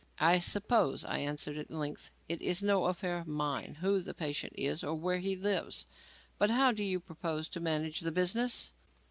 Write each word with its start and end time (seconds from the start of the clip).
"I 0.19 0.39
suppose," 0.39 1.05
I 1.05 1.19
answered, 1.19 1.59
at 1.59 1.69
length, 1.69 2.09
"it 2.27 2.41
is 2.41 2.63
no 2.63 2.85
affair 2.85 3.19
of 3.19 3.27
mine 3.27 3.75
who 3.81 3.99
the 4.01 4.15
patient 4.15 4.53
is 4.57 4.83
or 4.83 4.95
where 4.95 5.19
he 5.19 5.35
lives. 5.35 5.85
But 6.39 6.49
how 6.49 6.71
do 6.71 6.83
you 6.83 6.99
propose 6.99 7.47
to 7.49 7.59
manage 7.59 7.99
the 7.99 8.11
business? 8.11 8.71